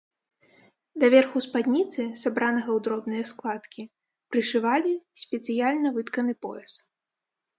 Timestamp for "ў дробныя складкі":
2.77-3.81